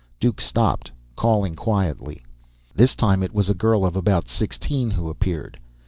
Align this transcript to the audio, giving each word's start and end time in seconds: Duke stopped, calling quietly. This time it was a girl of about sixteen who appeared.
Duke 0.19 0.41
stopped, 0.41 0.91
calling 1.15 1.55
quietly. 1.55 2.23
This 2.73 2.95
time 2.95 3.21
it 3.21 3.35
was 3.35 3.49
a 3.49 3.53
girl 3.53 3.85
of 3.85 3.95
about 3.95 4.27
sixteen 4.27 4.89
who 4.89 5.11
appeared. 5.11 5.59